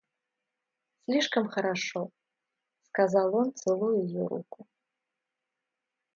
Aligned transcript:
Слишком 1.05 1.47
хорошо,— 1.47 2.09
сказал 2.87 3.35
он, 3.35 3.53
целуя 3.53 4.01
ее 4.03 4.25
руку. 4.25 4.65